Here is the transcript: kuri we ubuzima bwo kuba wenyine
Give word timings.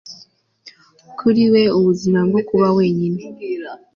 kuri 1.17 1.43
we 1.53 1.63
ubuzima 1.77 2.19
bwo 2.27 2.41
kuba 2.47 2.67
wenyine 2.77 3.21